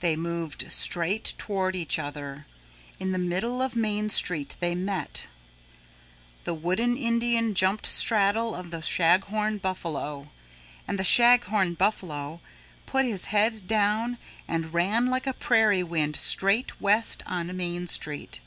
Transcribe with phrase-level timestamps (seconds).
[0.00, 2.46] They moved straight toward each other.
[2.98, 5.26] In the middle of Main Street they met.
[6.44, 10.30] The Wooden Indian jumped straddle of the Shaghorn Buffalo.
[10.88, 12.40] And the Shaghorn Buffalo
[12.86, 14.16] put his head down
[14.48, 18.40] and ran like a prairie wind straight west on Main Street.